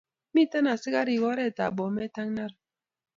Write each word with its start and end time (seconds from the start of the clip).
Mite 0.35 0.59
asikarik 0.73 1.21
oret 1.29 1.57
ab 1.65 1.73
bomet 1.77 2.15
ak 2.21 2.29
narok 2.35 2.59